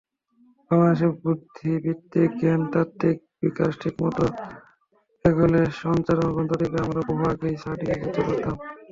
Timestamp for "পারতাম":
8.25-8.55